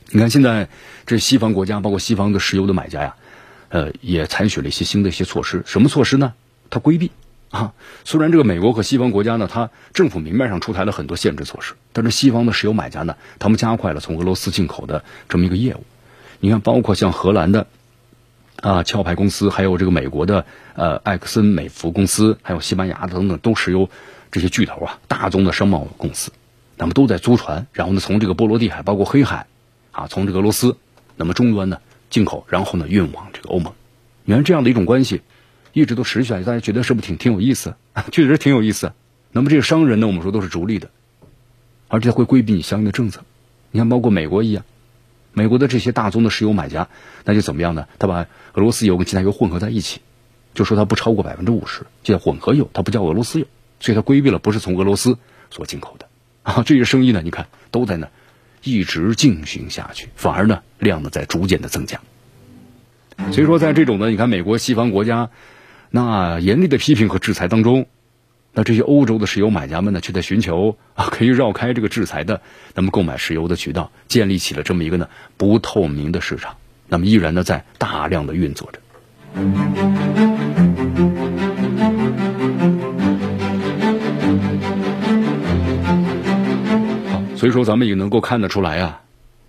[0.10, 0.70] 你看，现在
[1.06, 3.16] 这西方国家，包括西方的石油的买家呀，
[3.70, 5.64] 呃，也采取了一些新的一些措施。
[5.66, 6.34] 什么措施呢？
[6.70, 7.12] 它规避
[7.50, 7.74] 啊。
[8.06, 15.84] 虽然这个美国和西方国家呢，它政府明面上出台了很多限制措施，但是西方的石油买家呢，他们加快了从俄罗斯进口的这么一个业务。
[16.40, 17.68] 你看，包括像荷兰的
[18.62, 23.90] 啊壳牌公司，还有这个美国的呃埃克森美孚公司，还有西班牙等等，都石油
[24.32, 26.32] 这些巨头啊，大宗的商贸公司。
[26.78, 29.48] 那么都在租船，然后呢，从这个波罗的海，包括黑海，
[29.98, 30.78] 啊，从这个俄罗斯，
[31.16, 31.80] 那么终端呢
[32.12, 33.74] 进口，然后呢运往这个欧盟。
[34.26, 35.22] 你看这样的一种关系，
[35.74, 37.74] 一直都持续下去，大家觉得是不是挺挺有意思？
[38.14, 38.94] 确实挺有意思。
[39.32, 40.92] 那么这个商人呢，我们说都是逐利的，
[41.88, 43.22] 而且会规避你相应的政策。
[43.72, 44.64] 你看，包括美国一样，
[45.34, 46.90] 美国的这些大宗的石油买家，
[47.26, 47.88] 那就怎么样呢？
[47.98, 50.02] 他把俄罗斯油跟其他油混合在一起，
[50.54, 53.48] 就说它不超过百分之五十，叫混合油，它不叫俄罗斯油，
[53.80, 55.18] 所以它规避了不是从俄罗斯
[55.50, 56.08] 所进口的。
[56.44, 58.10] 啊，这些生意呢，你看都在那，
[58.68, 62.02] 一直进行下去，反而呢量呢在逐渐的增加。
[63.32, 65.30] 所以说，在这种呢，你看美国西方国家
[65.90, 67.88] 那严厉的批评和制裁当中，
[68.54, 72.42] 那这些欧洲的石油买家们呢，却在寻求啊可以绕开这个制裁的，
[72.76, 76.58] 那么购买石油的渠道，建立起了这么一个呢不透明的市场，
[76.90, 78.80] 那么依然呢在大量的运作着。
[87.48, 89.04] 所以说，咱们也能够看得出来啊，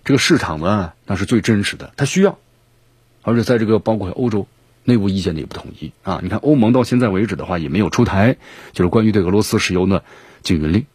[0.05, 2.39] 这个市场呢，那是最真实的，它需要，
[3.23, 4.47] 而且在这个包括欧洲
[4.85, 6.21] 内部意见的也不统一啊。
[6.23, 8.37] 你看，欧盟到现在为止的话，也没有出台
[8.71, 10.01] 就是关于对俄罗斯石油呢
[10.43, 10.85] 禁运令。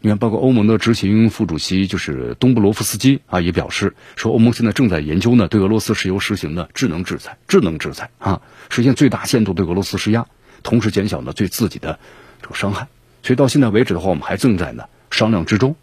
[0.00, 10.26] 你看，包括欧盟的执行副主席就是东布罗夫斯基啊，也表示说，欧盟现在正在研究呢，对俄罗斯石油实行呢智能制裁，智能制裁啊，实现最大限度对俄罗斯施压，
[10.62, 11.98] 同时减小呢对自己的
[12.40, 12.88] 这个伤害。
[13.22, 14.84] 所以到现在为止的话，我们还正在呢。
[15.14, 15.76] 商量之中，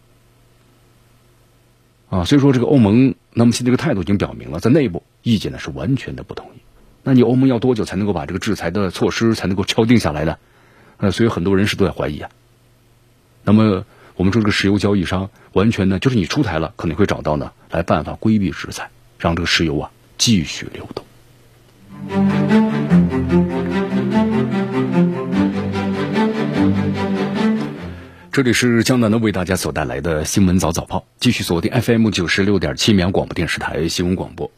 [2.09, 6.59] 啊，所以说这个欧盟，那么现在这个态度已经表明了，在内部意见呢是完全的不同意。
[7.03, 10.37] 那你欧盟要多久才能够把这个制裁的措施才能够敲定下来呢？
[10.97, 12.29] 呃，所以很多人是都在怀疑啊。
[13.43, 13.85] 那么
[14.17, 22.80] 我们说这个石油交易商完全呢，就是你出台了，可能会找到呢来办法规避制裁，让这个石油啊继续流动。
[28.33, 34.49] 这里是江南的为大家所带来的新闻早早报，继续锁定 FM 九十六点七绵阳广播电视台新闻广播。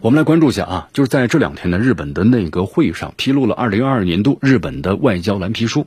[0.00, 5.86] 我们来关注一下啊，就是在这两天呢，日本的内阁会议上披露了二零二二年度日本的外交蓝皮书。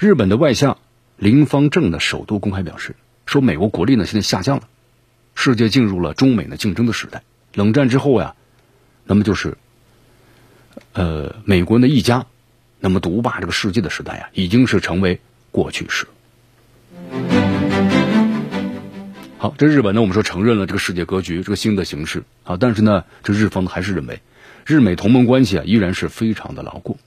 [0.00, 0.76] 日本的外相
[1.16, 4.64] 林方正呢首度公开表示，说美国国力呢现在下降了，
[5.36, 7.22] 世界进入了中美的竞争的时代。
[7.54, 8.34] 冷战之后呀，
[9.04, 9.56] 那么就是
[10.94, 12.26] 呃美国的一家，
[12.80, 15.20] 那么独霸这个世界的时代呀，已经是成为。
[15.54, 16.08] 过去式。
[19.38, 24.20] 好，这日本呢，我们说承认了这个世界格局，这个新的形势啊，但是呢，这日方还是认为
[24.66, 26.98] 日美同盟关系啊依然是非常的牢固。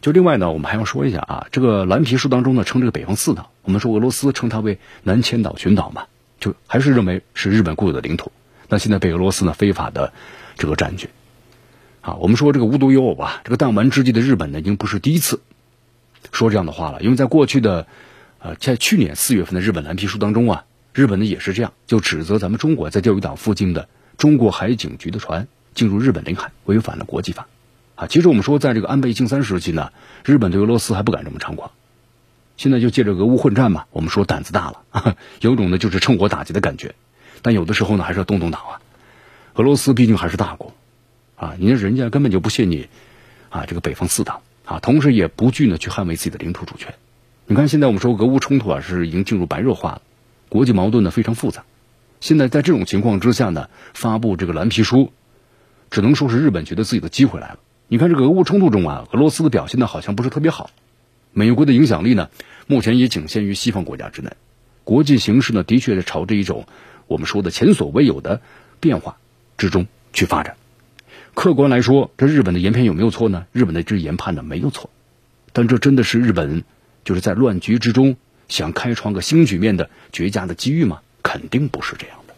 [0.00, 6.06] 就另外呢，我们还要说一下啊，这个蓝皮书当中呢称这个北方四岛，我们说俄罗斯称它为南千岛群岛嘛，
[6.40, 8.32] 就还是认为是日本固有的领土。
[8.68, 10.12] 那现在被俄罗斯呢非法的
[10.56, 11.10] 这个占据
[12.00, 15.40] 啊，我们说这个无独有偶啊，这个弹丸之际的日本呢已经不是第一次。
[16.32, 17.86] 说这样的话了，因为在过去的，
[18.38, 27.46] 呃，在去年四月份的日本蓝皮书当中啊，日本呢也是这样，就指责咱们中国在钓鱼岛附近的中国海警局的船进入日本领海，违反了国际法。
[27.96, 29.92] 啊，其实我们说，在这个安倍晋三时期呢，
[30.24, 31.70] 日本对俄罗斯还不敢这么猖狂，
[32.56, 36.94] 现在就借着俄乌混战嘛，我们说胆子大了，有种呢就是趁火打劫的感觉。
[37.40, 38.80] 但有的时候呢，还是要动动脑啊。
[39.54, 40.74] 俄罗斯毕竟还是大国，
[41.36, 42.88] 啊，你看人家根本就不信你，
[43.50, 44.42] 啊，这个北方四岛。
[44.64, 46.94] 啊，同时也不惧呢去捍卫自己的领土主权。
[47.46, 50.02] 你看，现在我们说俄乌冲突啊是已经进入白热化了，
[50.48, 51.64] 国际矛盾呢非常复杂。
[52.20, 55.12] 现在在这种情况之下呢，发布这个蓝皮书，
[55.90, 57.58] 只能说是日本觉得自己的机会来了。
[57.88, 60.70] 你看这个俄乌冲突中啊，俄罗斯的表现呢好像不是特别好，
[61.32, 62.30] 美国的影响力呢
[62.66, 64.30] 目前也仅限于西方国家之内，
[64.84, 66.66] 国际形势呢的确是朝着一种
[67.06, 68.40] 我们说的前所未有的
[68.80, 69.18] 变化
[69.58, 70.56] 之中去发展。
[71.34, 73.46] 客观来说，这日本的研判有没有错呢？
[73.52, 74.88] 日本的这研判呢没有错，
[75.52, 76.64] 但这真的是日本
[77.04, 78.16] 就是在乱局之中
[78.48, 81.00] 想开创个新局面的绝佳的机遇吗？
[81.22, 82.34] 肯定不是这样的。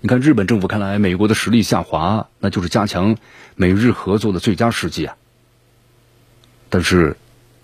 [0.00, 3.16] 你看，日本政府看来，美国的实力下滑，那就是加强
[3.54, 5.16] 美日合作的最佳时机啊。
[6.68, 7.16] 但是，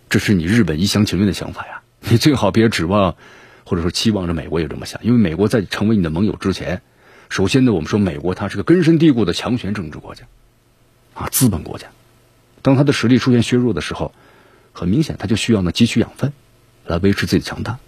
[0.09, 1.83] 这是你日本一厢情愿的想法呀。
[2.09, 3.17] 你最好别指望，
[3.65, 6.81] 或者说期望着美国也这么想，因为美国在成为你的盟友之前。
[7.29, 10.25] 首先呢，我们说美国它是个根深蒂固的强权政治国家，
[11.15, 11.89] 啊，资本国家。
[12.63, 14.13] 当它的实力出现削弱的时候，
[14.73, 16.33] 很明显，它就需要呢汲取养分，
[16.85, 17.79] 来维持自己的强大。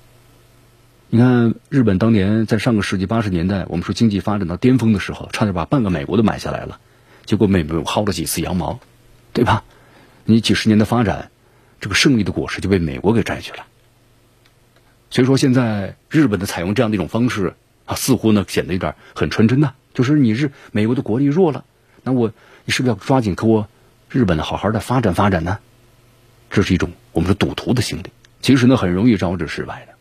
[1.08, 6.78] 你看，日本当年在上个世纪八十年代，我们说经济发展到巅峰的时候，差点把半个美国都买下来了，
[7.24, 8.78] 结果美国薅了几次羊毛，
[9.32, 9.64] 对吧？
[10.24, 11.30] 你几十年的发展，
[11.80, 13.66] 这个胜利的果实就被美国给摘去了。
[15.10, 17.54] 所以说，现在日本的采用这样的一种方式。
[17.90, 19.74] 啊，似乎呢显得有点很纯真呐。
[19.94, 21.64] 就是你是美国的国力弱了，
[22.04, 22.32] 那我
[22.64, 23.66] 你是不是要抓紧给我
[24.08, 25.58] 日本好好的发展发展呢？
[26.50, 28.04] 这是一种我们说赌徒的心理，
[28.40, 29.94] 其实呢很容易招致失败的。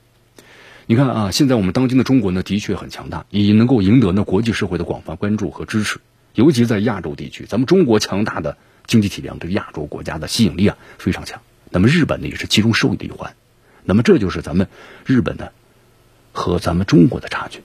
[0.86, 5.99] 你看啊，现在我们当今的中国呢的确很强大，也能够赢得呢国际社会的广泛关注和支持。
[6.36, 11.41] 尤其在亚洲地区，咱们中国强大的经济体量对亚洲国家的吸引力啊非常强。
[11.71, 13.34] 那么日本呢也是其中受益的一环。
[13.84, 14.67] 那么这就是咱们
[15.08, 15.49] 日本呢
[16.32, 17.62] 和咱们中国的差距。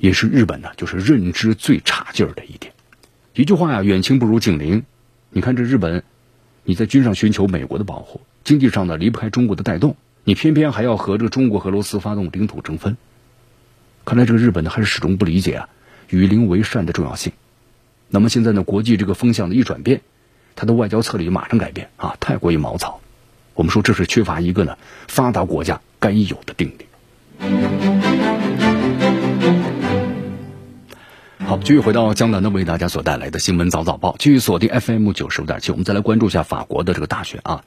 [0.00, 2.72] 也是日本呢，就是认知最差劲儿的一点。
[3.34, 4.82] 一句话呀，远亲不如近邻。
[5.28, 6.02] 你看这日本，
[6.64, 12.96] 你在军上寻求美国的保护，经济上呢离不开中国的带动，你偏偏还要和这个中国、俄罗斯发动领土争分。
[14.06, 15.68] 看来这个日本呢，还是始终不理解啊，
[16.08, 17.32] 与邻为善的重要性。
[18.08, 20.00] 那么现在呢，国际这个风向的一转变，
[20.56, 23.00] 它的外交策略马上改变啊，太过于毛糙。
[23.54, 26.86] 我们说这是缺乏一个呢发达国家该有的定力。
[31.50, 35.72] 好，继续回到江南的为大家所带来的新闻早早报，继续锁定 FM 九十五点七。
[35.72, 37.64] 我们再来关注一下法国的这个大选啊。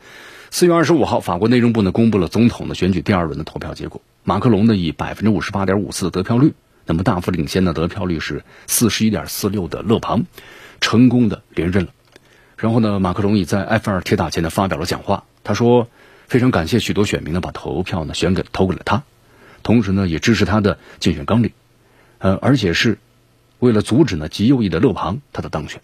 [0.52, 4.02] 四月二十五号，法国内政部呢公布了总统的选举第二轮的投票结果。
[4.24, 6.54] 马克龙呢以百分之五十八点五四的得票率，
[6.86, 10.24] 那么大幅领先的得票率是四十一点四六的勒庞，
[10.80, 11.90] 成功的连任了。
[12.56, 15.90] 然后呢，马克龙也在埃菲尔铁塔前呢发表了讲话，他说
[16.30, 19.04] 非常感谢许多选民呢把投票呢选给投给了他，
[19.62, 21.52] 同时呢也支持他的竞选纲领，
[22.20, 22.98] 呃，而且是。
[23.64, 25.82] 为了阻止呢极右翼的勒庞他的当选，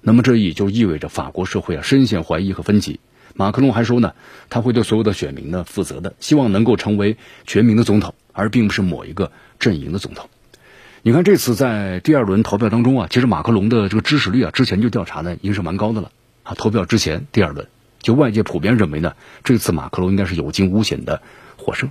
[0.00, 2.98] 那么这也就意味着法国社会啊深陷怀疑和分歧。
[3.36, 4.14] 马克龙还说呢，
[4.48, 7.16] 他会对所有的选民呢负责的，希望能够成为
[7.46, 10.28] 全民的总统，而并不是某一个阵营的总统。
[11.02, 16.10] 你看这次在第二轮投票当中啊，其实马克龙的这个支持率啊，之前就调查呢已经是蛮高的了
[16.42, 16.54] 啊。
[16.54, 17.68] 投票之前第二轮，
[18.00, 19.14] 就外界普遍认为呢，
[19.44, 21.22] 这次马克龙应该是有惊无险的
[21.56, 21.90] 获胜。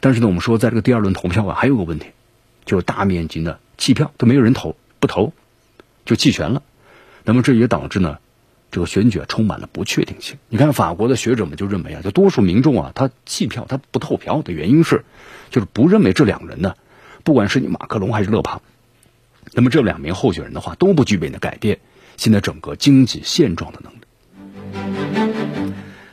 [0.00, 2.08] 但是呢，我们说在这个第二轮投票啊，还有个问题，
[2.64, 3.60] 就是大面积的。
[3.78, 5.32] 弃票都没有人投，不投
[6.04, 6.62] 就弃权了，
[7.24, 8.18] 那么这也导致呢，
[8.70, 10.36] 这个选举充满了不确定性。
[10.48, 15.04] 你看法国的学者们就认为啊，就多数民众啊他弃票他不投票的原因是，
[15.50, 16.74] 就是不认为这两人呢，
[17.24, 18.60] 不管是你马克龙还是勒庞，
[19.52, 21.78] 那么这两名候选人的话都不具备呢改变
[22.16, 23.98] 现在整个经济现状的能力。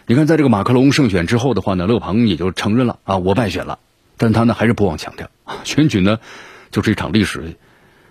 [0.08, 3.80] 你看，在这个马克龙胜选之后的话呢，勒庞也就承认了啊，我败选了，
[4.17, 5.30] 但他呢还是不忘强调
[5.63, 6.19] 选举呢。
[6.75, 7.55] 就是一场历史，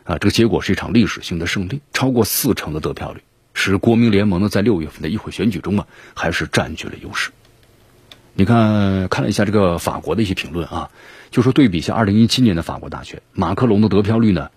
[0.05, 3.20] 啊，这个结果是一场历史性的胜利，超过四成的得票率，
[3.53, 7.31] 使国民联盟呢在六月份的议会选举中啊，还是占据了优势。
[8.33, 10.90] 你看，看了一下这个法国的一些评论啊，
[11.31, 14.50] 就说对比一下二零一七年的法国大选，马克龙的得票率呢，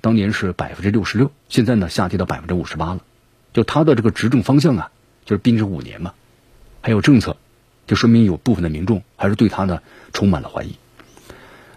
[0.00, 3.04] 当年是百分之六十六，现在呢下跌到百分之五十八了。
[3.52, 4.90] 就他的这个执政方向啊，
[5.24, 6.14] 就是并置五年嘛，
[6.80, 7.36] 还有政策，
[7.86, 9.82] 就说明有部分的民众还是对他呢
[10.12, 10.74] 充满了怀疑。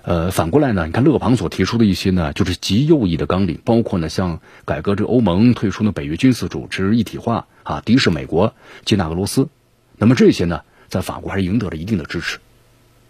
[0.08, 8.54] 呃，反过来呢，你看勒庞所提出的一些呢，就是极右翼的纲领，包括呢，像改革这欧盟、退出呢北约军事组织一体化啊，敌视美国、
[8.86, 9.50] 接纳俄罗斯，
[9.98, 12.38] 那么这些呢，在法国还是赢得了一定的支持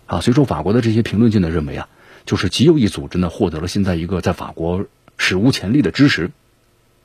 [0.05, 0.21] 啊。
[0.21, 1.89] 所以说，法国的这些评论界呢认为啊，
[2.25, 4.85] 就是极右翼组织呢获得了现在一个在法国
[5.17, 6.31] 史无前例的支持，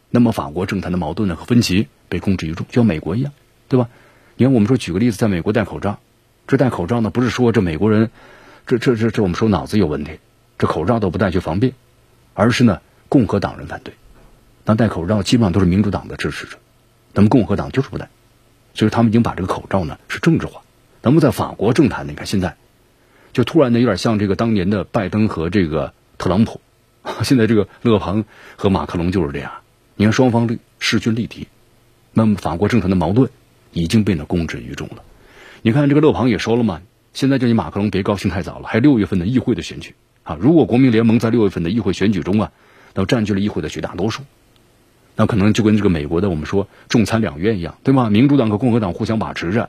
[0.09, 3.32] 那么法国政坛的矛盾呢和分歧被公之于众，就像美国一样，
[3.68, 3.88] 对吧？
[4.36, 5.99] 你看，我们说举个例子，在美国戴口罩，
[6.47, 8.09] 这戴口罩呢不是说这美国人。
[8.71, 10.21] 这这这这，我们说脑子有问题，
[10.57, 11.73] 这口罩都不戴去防病，
[12.35, 13.95] 而是呢共和党人反对，
[14.64, 16.57] 那戴口罩基本上都是民主党的支持者，
[17.12, 18.09] 那么共和党就是不戴，
[18.75, 20.62] 所以他们已经把这个口罩呢是政治化。
[21.03, 22.57] 那么在法国政坛，你看现在
[23.33, 26.61] 就突然呢有点像这个当年的拜登和这个特朗普，
[27.25, 29.51] 现在这个勒庞和马克龙就是这样。
[29.97, 31.49] 你看双方势均力敌，
[32.12, 33.31] 那么法国政坛的矛盾
[33.73, 35.03] 已经变得公之于众了。
[35.62, 36.81] 你看这个勒庞也说了嘛，
[37.12, 40.36] 现在叫你马克龙别高兴太早了，还有六月份的议会的选举啊。
[40.40, 42.52] 如果国民联盟在六月份的议会选举中啊，
[42.94, 44.22] 那占据了议会的绝大多数。
[45.16, 48.08] 那可能就跟这个美国的我们说众参两院一样，对吗？
[48.08, 49.68] 民主党和共和党互相把持着，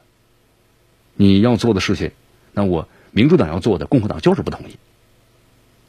[1.16, 2.12] 你要做的事情，
[2.54, 4.78] 那我民主党要做的，共和党就是不同意。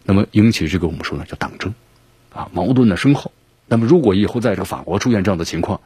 [0.04, 1.74] 那么引起这个我们说呢叫党争，
[2.32, 3.30] 啊，矛盾的深厚。
[3.68, 5.80] 那么如果以后在这个法国出现这样的情况，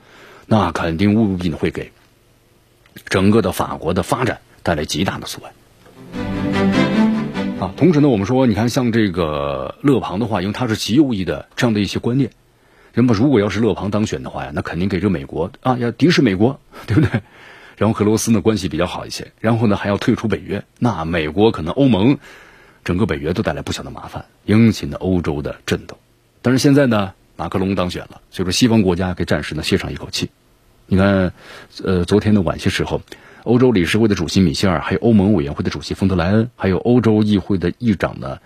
[0.47, 1.93] 那肯定务必会给
[3.09, 5.53] 整个的法国的发展带来极大的阻碍。
[7.61, 12.33] 啊，同时呢，我们说，你看像这个勒庞的话，因为他是极右翼的这样的一些观念。
[12.93, 16.59] 那么，如果要是勒庞当选的话呀，那肯定给这美国啊，要敌视美国，
[16.89, 17.23] 对不对？
[17.77, 22.19] 然后和俄罗斯呢关系比较好一些，然后呢还要退出北约，那美国可能欧盟
[22.85, 25.97] 整个北约都带来不小的麻烦，引起了欧洲的震动。
[26.43, 30.29] 但是现在呢，马克龙当选了，所以说西方国家给暂时呢歇上一口气。
[30.87, 31.33] 你看，
[31.85, 33.01] 呃，昨天的晚些时候，
[33.47, 38.39] 欧洲理事会的主席米歇尔，还有欧盟委员会的主席冯德莱恩，还有欧洲议会的议长呢，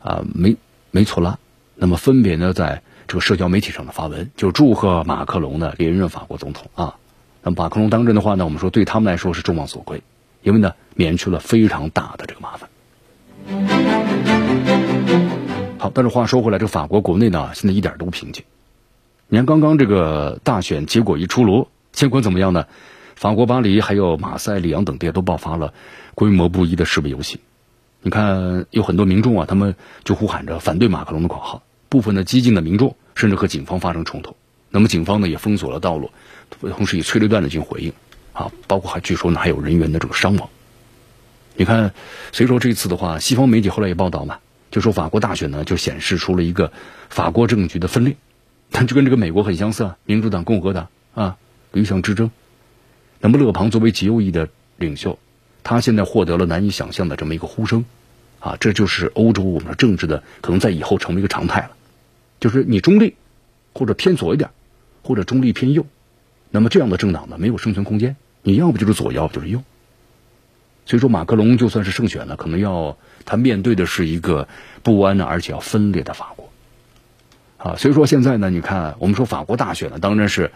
[0.00, 0.56] 啊梅
[0.90, 1.36] 梅措拉，
[1.74, 2.82] 那么分别呢在。
[3.08, 6.94] 这个社交媒体上的发文，就祝贺马克龙呢连任法国总统啊。
[7.42, 10.00] 那么马克龙当政的话呢，我们说对他们来说是众望所归，
[10.42, 12.70] 因为呢免去了非常大的这个麻烦。
[15.76, 18.44] 好，但是话说回来，这个法国国内呢现在一点都不平静。
[19.26, 22.66] 你看刚刚这个大选结果一出炉，结果怎么样呢？
[23.20, 25.74] 法国巴黎还有马赛、里昂等地都爆发了
[26.14, 27.38] 规模不一的示威游行。
[28.00, 31.62] 你看有很多民众啊，他们就呼喊着反对马克龙的口号。
[31.90, 34.36] 部分的激进的民众甚至和警方发生冲突，
[34.70, 36.10] 那么警方呢也封锁了道路，
[36.74, 37.92] 同时以催泪弹的进行回应，
[38.32, 40.48] 啊，包括还据说呢还有人员的这个伤亡。
[41.56, 41.92] 你看，
[42.32, 44.38] 所以说这次的话，西方媒体后来也报道嘛，
[44.70, 46.72] 就说法国大选呢就显示出了一个
[47.10, 48.16] 法国政局的分裂，
[48.70, 51.36] 但就跟这个美国很相似啊，民主党、共和党啊，
[51.72, 52.30] 理想之争。
[53.20, 55.18] 那么勒庞作为极右翼的领袖，
[55.62, 57.84] 他现在获得了难以想象的这么一个呼声，
[58.38, 61.70] 啊，这就是欧洲我们说政治的可能在以后成为一个常态了。
[62.40, 63.14] 就是你中立，
[63.74, 64.50] 或者偏左一点，
[65.02, 65.86] 或者中立偏右，
[66.50, 68.16] 那么这样的政党呢没有生存空间。
[68.42, 69.62] 你要不就是左，要不就是右。
[70.86, 72.96] 所以说，马克龙就算是胜选了，可能要
[73.26, 74.48] 他面对的是一个
[74.82, 76.50] 不安的，而且要分裂的法国。
[77.58, 80.50] 啊，所以说现在呢，你看我们说法国大选呢，当然是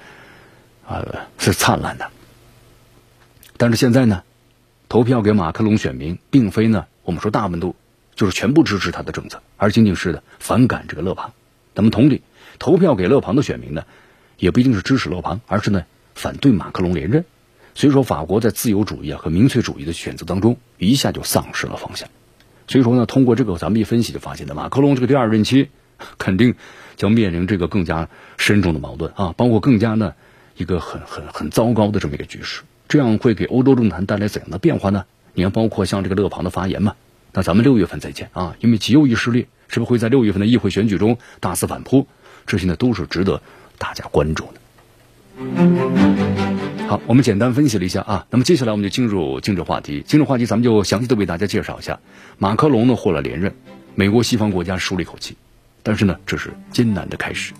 [0.88, 1.04] 啊
[1.38, 2.10] 是灿烂的，
[3.56, 4.22] 但是现在呢，
[4.88, 7.74] 投票给马克龙选民，并非呢我们说大部分都
[8.14, 11.32] 就是全部支持他的政策，而仅仅是的反感这个勒庞。
[11.74, 12.22] 那么同理，
[12.58, 13.84] 投票给勒庞的选民呢，
[14.38, 15.84] 也不一定是支持勒庞，而是呢
[16.14, 17.24] 反对马克龙连任。
[17.76, 22.08] 所以说，法国在自由主义啊和民粹主义的选择当中，一下就丧失了方向。
[22.68, 25.70] 所以说呢，通过这个咱们一分析就发现呢，马克龙这个第二任期
[26.18, 26.54] 肯定
[26.96, 30.14] 将面临这个更加深重的矛盾啊，包括更加呢
[30.56, 32.62] 一个很很很糟糕的这么一个局势。
[32.88, 35.04] 这样会给欧洲政坛带来怎样的变化呢？
[35.34, 36.94] 你看，包括像这个勒庞的发言嘛，
[37.32, 39.46] 那咱们六月份再见啊，因为极右翼势力。
[39.66, 42.06] 是不是会在六月份的议会选举中大肆反扑？
[42.46, 43.42] 这些呢都是值得
[43.78, 44.60] 大家关注的。
[46.86, 50.04] 好，我们简单分析了一下啊，那么接下来我们就进入今日话题。
[50.06, 51.98] 今日话题咱们就详细的为大家介绍一下，
[52.38, 53.52] 马克龙呢获了连任，
[53.94, 55.34] 美国西方国家舒了一口气，
[55.82, 57.54] 但是呢这是艰难的开始。